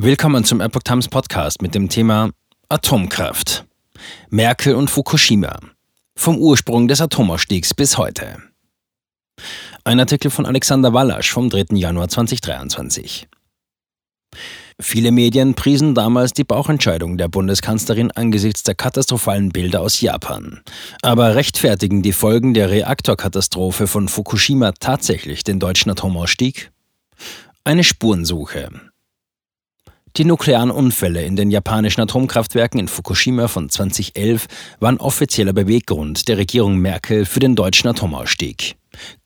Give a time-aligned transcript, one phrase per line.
[0.00, 2.30] Willkommen zum Epoch Times Podcast mit dem Thema
[2.68, 3.66] Atomkraft.
[4.30, 5.58] Merkel und Fukushima.
[6.14, 8.36] Vom Ursprung des Atomausstiegs bis heute.
[9.82, 11.74] Ein Artikel von Alexander Wallasch vom 3.
[11.76, 13.26] Januar 2023.
[14.80, 20.60] Viele Medien priesen damals die Bauchentscheidung der Bundeskanzlerin angesichts der katastrophalen Bilder aus Japan.
[21.02, 26.70] Aber rechtfertigen die Folgen der Reaktorkatastrophe von Fukushima tatsächlich den deutschen Atomausstieg?
[27.64, 28.70] Eine Spurensuche.
[30.16, 34.46] Die nuklearen Unfälle in den japanischen Atomkraftwerken in Fukushima von 2011
[34.80, 38.76] waren offizieller Beweggrund der Regierung Merkel für den deutschen Atomausstieg.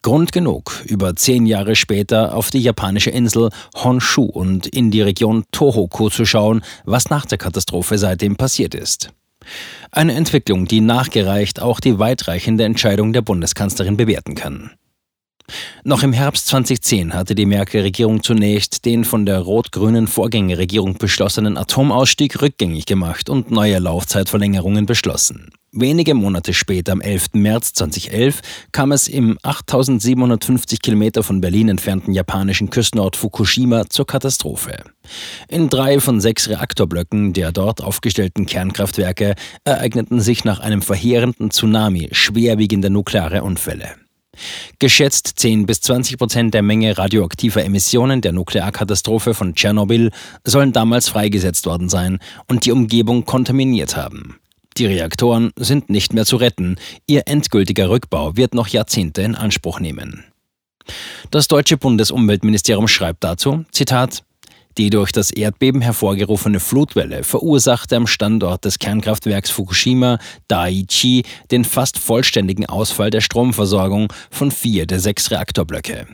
[0.02, 5.44] Grund genug, über zehn Jahre später auf die japanische Insel Honshu und in die Region
[5.52, 9.10] Tohoku zu schauen, was nach der Katastrophe seitdem passiert ist.
[9.90, 14.72] Eine Entwicklung, die nachgereicht auch die weitreichende Entscheidung der Bundeskanzlerin bewerten kann.
[15.84, 22.40] Noch im Herbst 2010 hatte die Merkel-Regierung zunächst den von der rot-grünen Vorgängerregierung beschlossenen Atomausstieg
[22.40, 25.50] rückgängig gemacht und neue Laufzeitverlängerungen beschlossen.
[25.74, 27.28] Wenige Monate später, am 11.
[27.32, 34.84] März 2011, kam es im 8750 Kilometer von Berlin entfernten japanischen Küstenort Fukushima zur Katastrophe.
[35.48, 39.34] In drei von sechs Reaktorblöcken der dort aufgestellten Kernkraftwerke
[39.64, 43.94] ereigneten sich nach einem verheerenden Tsunami schwerwiegende nukleare Unfälle.
[44.78, 50.10] Geschätzt 10 bis 20 Prozent der Menge radioaktiver Emissionen der Nuklearkatastrophe von Tschernobyl
[50.44, 54.38] sollen damals freigesetzt worden sein und die Umgebung kontaminiert haben.
[54.78, 59.80] Die Reaktoren sind nicht mehr zu retten, ihr endgültiger Rückbau wird noch Jahrzehnte in Anspruch
[59.80, 60.24] nehmen.
[61.30, 64.24] Das deutsche Bundesumweltministerium schreibt dazu, Zitat,
[64.78, 70.18] die durch das Erdbeben hervorgerufene Flutwelle verursachte am Standort des Kernkraftwerks Fukushima
[70.48, 76.06] Daiichi den fast vollständigen Ausfall der Stromversorgung von vier der sechs Reaktorblöcke.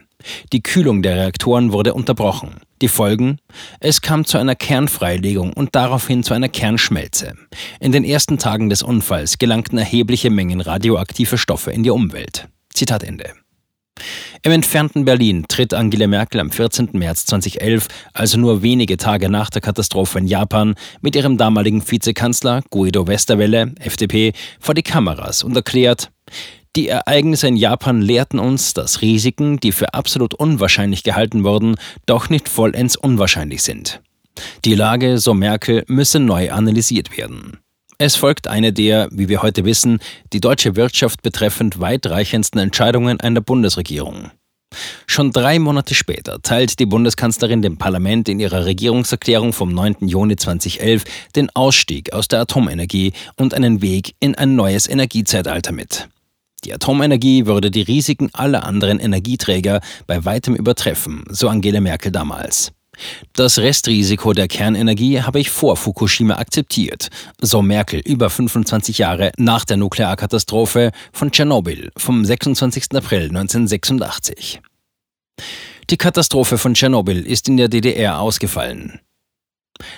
[0.53, 2.61] Die Kühlung der Reaktoren wurde unterbrochen.
[2.83, 3.39] Die Folgen?
[3.81, 7.35] Es kam zu einer Kernfreilegung und daraufhin zu einer Kernschmelze.
[7.81, 12.49] In den ersten Tagen des Unfalls gelangten erhebliche Mengen radioaktiver Stoffe in die Umwelt.
[12.73, 13.33] Zitat Ende.
[14.49, 16.89] Im entfernten Berlin tritt Angela Merkel am 14.
[16.95, 22.63] März 2011, also nur wenige Tage nach der Katastrophe in Japan, mit ihrem damaligen Vizekanzler
[22.71, 26.11] Guido Westerwelle, FDP, vor die Kameras und erklärt,
[26.77, 31.75] die Ereignisse in Japan lehrten uns, dass Risiken, die für absolut unwahrscheinlich gehalten wurden,
[32.07, 34.01] doch nicht vollends unwahrscheinlich sind.
[34.65, 37.59] Die Lage, so Merkel, müsse neu analysiert werden.
[37.99, 39.99] Es folgt eine der, wie wir heute wissen,
[40.33, 44.31] die deutsche Wirtschaft betreffend weitreichendsten Entscheidungen einer Bundesregierung.
[45.07, 50.07] Schon drei Monate später teilt die Bundeskanzlerin dem Parlament in ihrer Regierungserklärung vom 9.
[50.07, 56.09] Juni 2011 den Ausstieg aus der Atomenergie und einen Weg in ein neues Energiezeitalter mit.
[56.65, 62.73] Die Atomenergie würde die Risiken aller anderen Energieträger bei weitem übertreffen, so Angela Merkel damals.
[63.33, 67.09] Das Restrisiko der Kernenergie habe ich vor Fukushima akzeptiert,
[67.41, 72.95] so Merkel über 25 Jahre nach der Nuklearkatastrophe von Tschernobyl vom 26.
[72.95, 74.61] April 1986.
[75.91, 79.01] Die Katastrophe von Tschernobyl ist in der DDR ausgefallen.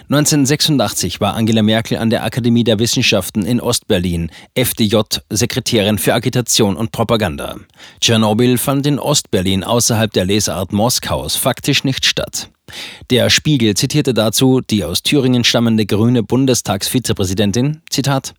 [0.09, 4.97] 1986 war Angela Merkel an der Akademie der Wissenschaften in Ostberlin, FDJ,
[5.31, 7.57] Sekretärin für Agitation und Propaganda.
[8.01, 12.51] Tschernobyl fand in Ostberlin außerhalb der Lesart Moskaus faktisch nicht statt.
[13.11, 18.35] Der Spiegel zitierte dazu die aus Thüringen stammende grüne Bundestagsvizepräsidentin, Zitat,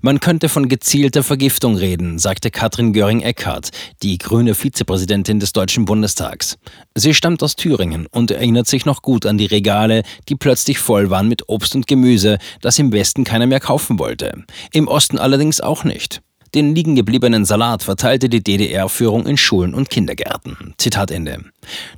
[0.00, 3.70] man könnte von gezielter Vergiftung reden, sagte Katrin Göring-Eckardt,
[4.02, 6.58] die grüne Vizepräsidentin des Deutschen Bundestags.
[6.94, 11.10] Sie stammt aus Thüringen und erinnert sich noch gut an die Regale, die plötzlich voll
[11.10, 14.44] waren mit Obst und Gemüse, das im Westen keiner mehr kaufen wollte.
[14.72, 16.20] Im Osten allerdings auch nicht.
[16.54, 20.74] Den liegen gebliebenen Salat verteilte die DDR-Führung in Schulen und Kindergärten.
[20.78, 21.44] Zitat Ende.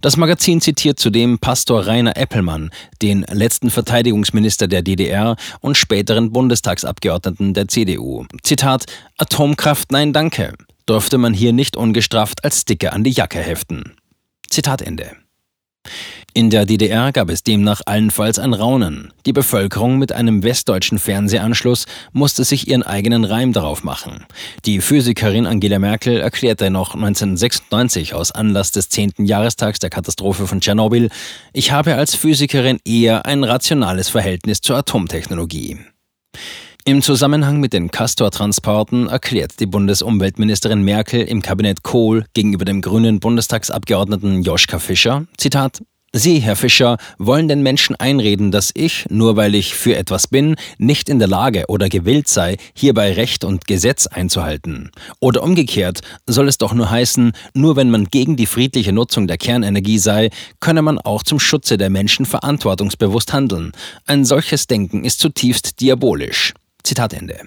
[0.01, 2.71] Das Magazin zitiert zudem Pastor Rainer Eppelmann,
[3.03, 8.25] den letzten Verteidigungsminister der DDR und späteren Bundestagsabgeordneten der CDU.
[8.43, 8.87] Zitat
[9.19, 10.55] Atomkraft nein danke.
[10.87, 13.95] Durfte man hier nicht ungestraft als Sticker an die Jacke heften.
[14.49, 15.13] Zitat Ende.
[16.33, 19.13] In der DDR gab es demnach allenfalls ein Raunen.
[19.27, 24.27] Die Bevölkerung mit einem westdeutschen Fernsehanschluss musste sich ihren eigenen Reim darauf machen.
[24.65, 29.15] Die Physikerin Angela Merkel erklärte noch 1996 aus Anlass des 10.
[29.19, 31.11] Jahrestags der Katastrophe von Tschernobyl,
[31.53, 35.79] ich habe als Physikerin eher ein rationales Verhältnis zur Atomtechnologie.
[36.85, 43.21] Im Zusammenhang mit den Castor-Transporten erklärt die Bundesumweltministerin Merkel im Kabinett Kohl gegenüber dem grünen
[43.21, 49.55] Bundestagsabgeordneten Joschka Fischer, Zitat, Sie, Herr Fischer, wollen den Menschen einreden, dass ich, nur weil
[49.55, 54.09] ich für etwas bin, nicht in der Lage oder gewillt sei, hierbei Recht und Gesetz
[54.09, 54.91] einzuhalten.
[55.21, 59.39] Oder umgekehrt soll es doch nur heißen, nur wenn man gegen die friedliche Nutzung der
[59.39, 63.71] Kernenergie sei, könne man auch zum Schutze der Menschen verantwortungsbewusst handeln.
[64.05, 66.55] Ein solches Denken ist zutiefst diabolisch.
[66.83, 67.39] Zitat Ende.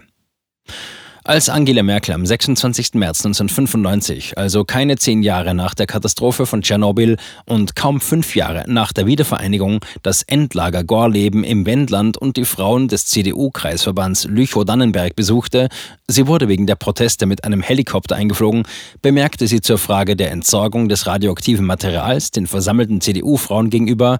[1.25, 2.95] Als Angela Merkel am 26.
[2.95, 7.15] März 1995, also keine zehn Jahre nach der Katastrophe von Tschernobyl
[7.45, 12.89] und kaum fünf Jahre nach der Wiedervereinigung, das Endlager Gorleben im Wendland und die Frauen
[12.89, 15.69] des CDU-Kreisverbands Lüchow-Dannenberg besuchte,
[16.09, 18.63] sie wurde wegen der Proteste mit einem Helikopter eingeflogen,
[19.01, 24.19] bemerkte sie zur Frage der Entsorgung des radioaktiven Materials den versammelten CDU-Frauen gegenüber,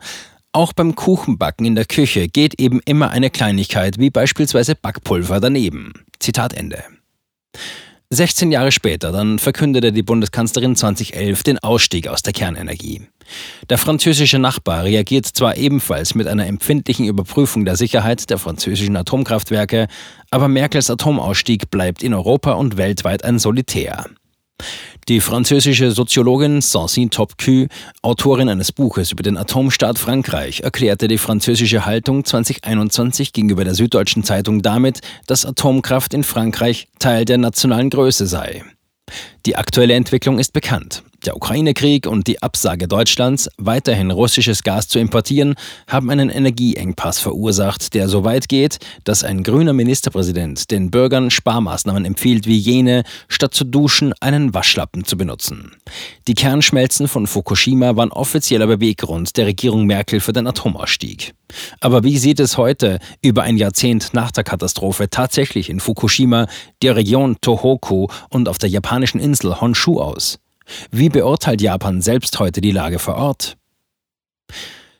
[0.54, 5.94] auch beim Kuchenbacken in der Küche geht eben immer eine Kleinigkeit wie beispielsweise Backpulver daneben.
[6.20, 6.84] Zitat Ende.
[8.10, 13.02] 16 Jahre später dann verkündete die Bundeskanzlerin 2011 den Ausstieg aus der Kernenergie.
[13.70, 19.88] Der französische Nachbar reagiert zwar ebenfalls mit einer empfindlichen Überprüfung der Sicherheit der französischen Atomkraftwerke,
[20.30, 24.06] aber Merkels Atomausstieg bleibt in Europa und weltweit ein Solitär.
[25.10, 27.68] Die französische Soziologin Francine Topcu,
[28.02, 34.24] Autorin eines Buches über den Atomstaat Frankreich, erklärte die französische Haltung 2021 gegenüber der Süddeutschen
[34.24, 38.64] Zeitung damit, dass Atomkraft in Frankreich Teil der nationalen Größe sei.
[39.46, 41.04] Die aktuelle Entwicklung ist bekannt.
[41.26, 45.56] Der Ukraine-Krieg und die Absage Deutschlands, weiterhin russisches Gas zu importieren,
[45.88, 52.04] haben einen Energieengpass verursacht, der so weit geht, dass ein grüner Ministerpräsident den Bürgern Sparmaßnahmen
[52.04, 55.72] empfiehlt, wie jene, statt zu duschen einen Waschlappen zu benutzen.
[56.28, 61.34] Die Kernschmelzen von Fukushima waren offizieller Beweggrund der Regierung Merkel für den Atomausstieg.
[61.80, 66.48] Aber wie sieht es heute, über ein Jahrzehnt nach der Katastrophe, tatsächlich in Fukushima,
[66.82, 70.40] der Region Tohoku und auf der japanischen Insel Honshu aus?
[70.92, 73.58] Wie beurteilt Japan selbst heute die Lage vor Ort?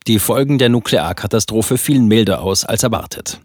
[0.08, 3.40] Die Folgen der Nuklearkatastrophe fielen milder aus als erwartet.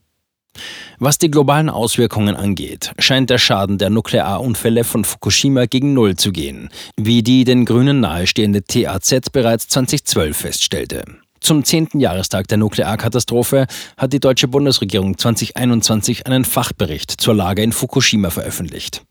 [0.98, 6.32] Was die globalen Auswirkungen angeht, scheint der Schaden der Nuklearunfälle von Fukushima gegen Null zu
[6.32, 11.04] gehen, wie die den Grünen nahestehende TAZ bereits 2012 feststellte.
[11.40, 17.72] Zum zehnten Jahrestag der Nuklearkatastrophe hat die deutsche Bundesregierung 2021 einen Fachbericht zur Lage in
[17.72, 19.04] Fukushima veröffentlicht.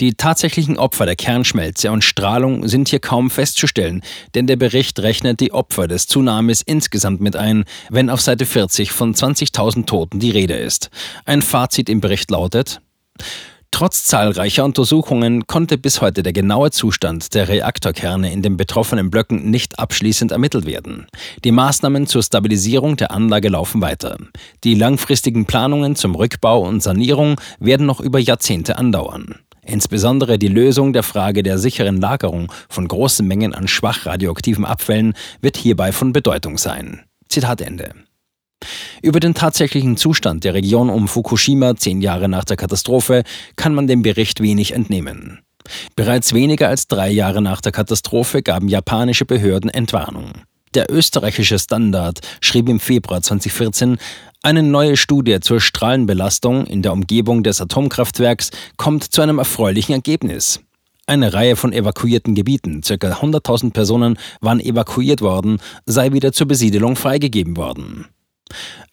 [0.00, 4.02] Die tatsächlichen Opfer der Kernschmelze und Strahlung sind hier kaum festzustellen,
[4.34, 8.92] denn der Bericht rechnet die Opfer des Tsunamis insgesamt mit ein, wenn auf Seite 40
[8.92, 10.90] von 20.000 Toten die Rede ist.
[11.24, 12.80] Ein Fazit im Bericht lautet,
[13.74, 19.50] Trotz zahlreicher Untersuchungen konnte bis heute der genaue Zustand der Reaktorkerne in den betroffenen Blöcken
[19.50, 21.08] nicht abschließend ermittelt werden.
[21.42, 24.16] Die Maßnahmen zur Stabilisierung der Anlage laufen weiter.
[24.62, 29.40] Die langfristigen Planungen zum Rückbau und Sanierung werden noch über Jahrzehnte andauern.
[29.64, 35.14] Insbesondere die Lösung der Frage der sicheren Lagerung von großen Mengen an schwach radioaktiven Abfällen
[35.40, 37.00] wird hierbei von Bedeutung sein.
[37.28, 37.90] Zitat Ende.
[39.02, 43.22] Über den tatsächlichen Zustand der Region um Fukushima zehn Jahre nach der Katastrophe
[43.56, 45.40] kann man dem Bericht wenig entnehmen.
[45.96, 50.32] Bereits weniger als drei Jahre nach der Katastrophe gaben japanische Behörden Entwarnung.
[50.74, 53.96] Der österreichische Standard schrieb im Februar 2014,
[54.42, 60.60] eine neue Studie zur Strahlenbelastung in der Umgebung des Atomkraftwerks kommt zu einem erfreulichen Ergebnis.
[61.06, 62.94] Eine Reihe von evakuierten Gebieten, ca.
[62.94, 68.06] 100.000 Personen waren evakuiert worden, sei wieder zur Besiedelung freigegeben worden.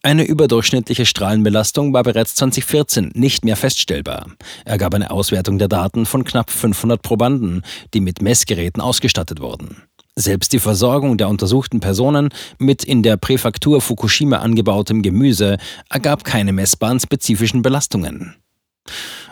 [0.04, 4.28] Eine überdurchschnittliche Strahlenbelastung war bereits 2014 nicht mehr feststellbar.
[4.66, 7.62] Er gab eine Auswertung der Daten von knapp 500 Probanden,
[7.94, 9.84] die mit Messgeräten ausgestattet wurden.
[10.16, 15.58] Selbst die Versorgung der untersuchten Personen mit in der Präfektur Fukushima angebautem Gemüse
[15.90, 18.36] ergab keine messbaren spezifischen Belastungen.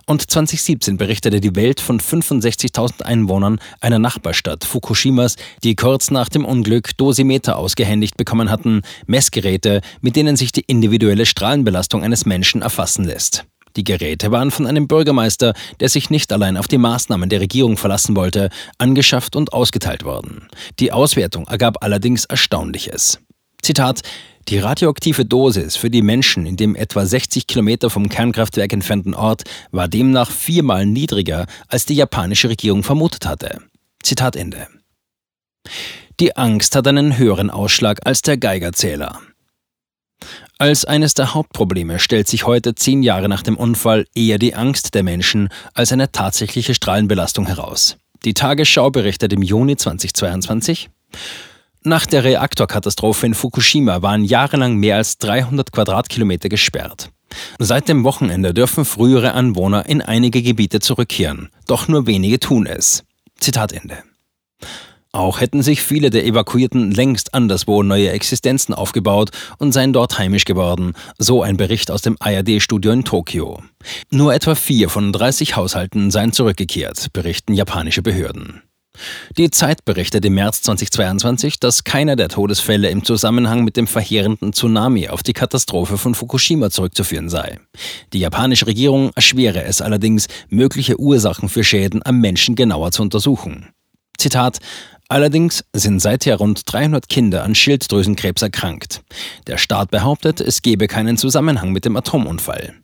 [0.10, 6.46] Und 2017 berichtete die Welt von 65.000 Einwohnern einer Nachbarstadt Fukushimas, die kurz nach dem
[6.46, 13.06] Unglück Dosimeter ausgehändigt bekommen hatten, Messgeräte, mit denen sich die individuelle Strahlenbelastung eines Menschen erfassen
[13.06, 13.46] lässt.
[13.76, 17.78] Die Geräte waren von einem Bürgermeister, der sich nicht allein auf die Maßnahmen der Regierung
[17.78, 18.50] verlassen wollte,
[18.80, 20.48] angeschafft und ausgeteilt worden.
[20.80, 23.20] Die Auswertung ergab allerdings Erstaunliches.
[23.62, 24.02] Zitat
[24.48, 29.44] die radioaktive Dosis für die Menschen in dem etwa 60 Kilometer vom Kernkraftwerk entfernten Ort
[29.72, 33.60] war demnach viermal niedriger, als die japanische Regierung vermutet hatte.
[34.02, 34.68] Zitat Ende.
[36.20, 39.20] Die Angst hat einen höheren Ausschlag als der Geigerzähler.
[40.58, 44.96] Als eines der Hauptprobleme stellt sich heute, zehn Jahre nach dem Unfall, eher die Angst
[44.96, 47.98] der Menschen als eine tatsächliche Strahlenbelastung heraus.
[48.26, 50.90] Die Tagesschau berichtet im Juni 2022,
[51.84, 57.12] nach der Reaktorkatastrophe in Fukushima waren jahrelang mehr als 300 Quadratkilometer gesperrt.
[57.60, 63.04] Seit dem Wochenende dürfen frühere Anwohner in einige Gebiete zurückkehren, doch nur wenige tun es.
[63.40, 63.98] Zitat Ende.
[65.12, 70.46] Auch hätten sich viele der Evakuierten längst anderswo neue Existenzen aufgebaut und seien dort heimisch
[70.46, 73.64] geworden, so ein Bericht aus dem ARD-Studio in Tokio.
[74.12, 78.62] Nur etwa vier von 30 Haushalten seien zurückgekehrt, berichten japanische Behörden.
[79.38, 84.54] Die Zeit berichtet im März 2022, dass keiner der Todesfälle im Zusammenhang mit dem verheerenden
[84.54, 87.60] Tsunami auf die Katastrophe von Fukushima zurückzuführen sei.
[88.14, 93.68] Die japanische Regierung erschwere es allerdings, mögliche Ursachen für Schäden am Menschen genauer zu untersuchen.
[94.18, 94.60] Zitat
[95.12, 99.02] Allerdings sind seither rund 300 Kinder an Schilddrüsenkrebs erkrankt.
[99.48, 102.76] Der Staat behauptet, es gebe keinen Zusammenhang mit dem Atomunfall.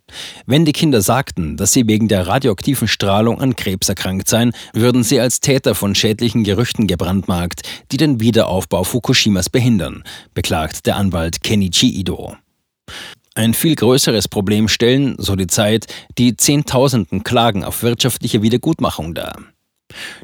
[0.47, 5.03] Wenn die Kinder sagten, dass sie wegen der radioaktiven Strahlung an Krebs erkrankt seien, würden
[5.03, 10.03] sie als Täter von schädlichen Gerüchten gebrandmarkt, die den Wiederaufbau Fukushimas behindern,
[10.33, 12.35] beklagt der Anwalt Kenichi Ido.
[13.35, 15.85] Ein viel größeres Problem stellen, so die Zeit,
[16.17, 19.35] die Zehntausenden Klagen auf wirtschaftliche Wiedergutmachung dar.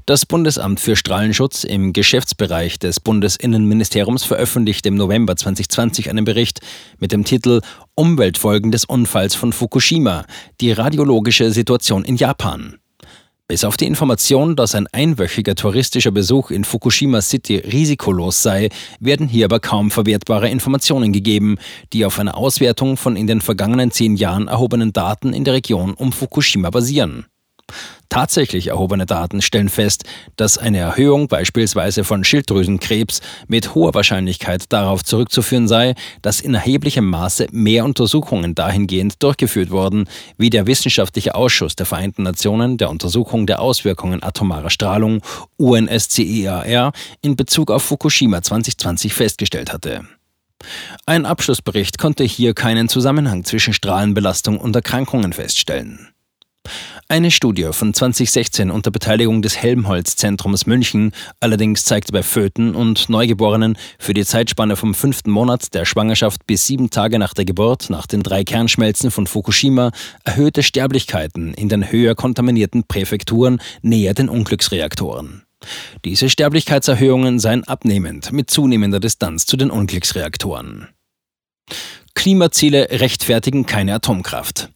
[0.06, 6.60] Das Bundesamt für Strahlenschutz im Geschäftsbereich des Bundesinnenministeriums veröffentlichte im November 2020 einen Bericht
[7.00, 7.62] mit dem Titel
[7.96, 10.26] Umweltfolgen des Unfalls von Fukushima,
[10.60, 12.78] die radiologische Situation in Japan.
[13.52, 18.70] Bis auf die Information, dass ein einwöchiger touristischer Besuch in Fukushima City risikolos sei,
[19.02, 21.58] werden hier aber kaum verwertbare Informationen gegeben,
[21.92, 25.96] die auf einer Auswertung von in den vergangenen zehn Jahren erhobenen Daten in der Region
[25.96, 27.26] um Fukushima basieren.
[28.10, 30.04] Tatsächlich erhobene Daten stellen fest,
[30.36, 37.06] dass eine Erhöhung beispielsweise von Schilddrüsenkrebs mit hoher Wahrscheinlichkeit darauf zurückzuführen sei, dass in erheblichem
[37.06, 43.48] Maße mehr Untersuchungen dahingehend durchgeführt wurden, wie der Wissenschaftliche Ausschuss der Vereinten Nationen der Untersuchung
[43.48, 45.22] der Auswirkungen atomarer Strahlung
[45.58, 50.06] UNSCEAR in Bezug auf Fukushima 2020 festgestellt hatte.
[51.06, 56.11] Ein Abschlussbericht konnte hier keinen Zusammenhang zwischen Strahlenbelastung und Erkrankungen feststellen.
[57.12, 63.78] Eine Studie von 2016 unter Beteiligung des Helmholtz-Zentrums München allerdings zeigte bei Föten und Neugeborenen
[64.00, 68.08] für die Zeitspanne vom fünften Monat der Schwangerschaft bis sieben Tage nach der Geburt nach
[68.08, 69.92] den drei Kernschmelzen von Fukushima
[70.24, 75.44] erhöhte Sterblichkeiten in den höher kontaminierten Präfekturen näher den Unglücksreaktoren.
[76.06, 80.88] Diese Sterblichkeitserhöhungen seien abnehmend mit zunehmender Distanz zu den Unglücksreaktoren.
[82.16, 84.70] Klimaziele rechtfertigen keine Atomkraft.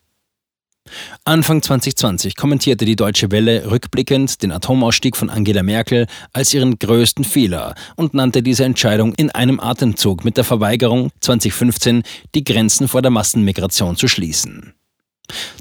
[1.27, 7.25] Anfang 2020 kommentierte die Deutsche Welle rückblickend den Atomausstieg von Angela Merkel als ihren größten
[7.25, 12.03] Fehler und nannte diese Entscheidung in einem Atemzug mit der Verweigerung, 2015
[12.35, 14.73] die Grenzen vor der Massenmigration zu schließen.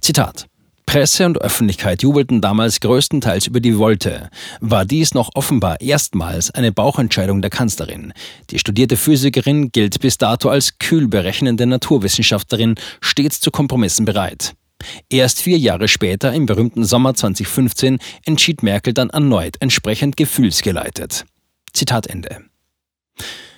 [0.03, 0.47] Zitat
[0.85, 4.29] Presse und Öffentlichkeit jubelten damals größtenteils über die Wolte.
[4.61, 8.13] War dies noch offenbar erstmals eine Bauchentscheidung der Kanzlerin.
[8.51, 14.55] Die studierte Physikerin gilt bis dato als kühl berechnende Naturwissenschaftlerin, stets zu Kompromissen bereit.
[15.09, 21.25] Erst vier Jahre später, im berühmten Sommer 2015, entschied Merkel dann erneut entsprechend gefühlsgeleitet.
[21.73, 22.45] Zitat Ende.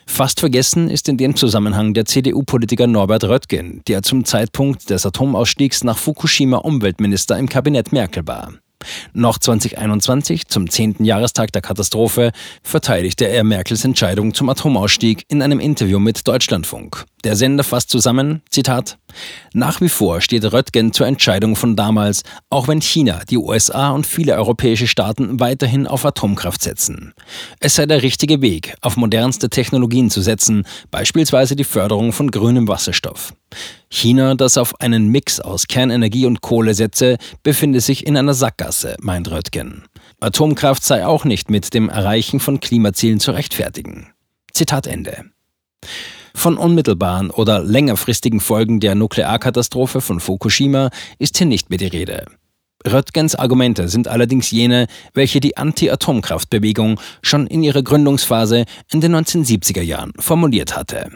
[0.07, 5.85] Fast vergessen ist in dem Zusammenhang der CDU-Politiker Norbert Röttgen, der zum Zeitpunkt des Atomausstiegs
[5.85, 8.55] nach Fukushima Umweltminister im Kabinett Merkel war.
[9.13, 11.05] Noch 2021, zum 10.
[11.05, 17.05] Jahrestag der Katastrophe, verteidigte er Merkels Entscheidung zum Atomausstieg in einem Interview mit Deutschlandfunk.
[17.27, 18.99] Der Sender fasst zusammen, Zitat,
[19.53, 24.07] Nach wie vor steht Röttgen zur Entscheidung von damals, auch wenn China, die USA und
[24.07, 27.15] viele europäische Staaten weiterhin auf Atomkraft setzen.
[27.59, 32.69] Es sei der richtige Weg, auf modernste Technologien zu setzen, beispielsweise die Förderung von grünem
[32.69, 33.35] Wasserstoff.
[33.91, 38.95] China, das auf einen Mix aus Kernenergie und Kohle setze, befinde sich in einer Sackgasse,
[39.01, 39.83] meint Röttgen.
[40.21, 44.13] Atomkraft sei auch nicht mit dem Erreichen von Klimazielen zu rechtfertigen.
[44.53, 45.25] Zitat Ende.
[46.37, 52.27] Von unmittelbaren oder längerfristigen Folgen der Nuklearkatastrophe von Fukushima ist hier nicht mehr die Rede.
[52.87, 59.81] Röttgens Argumente sind allerdings jene, welche die Anti-Atomkraftbewegung schon in ihrer Gründungsphase in den 1970er
[59.81, 61.11] Jahren formuliert hatte.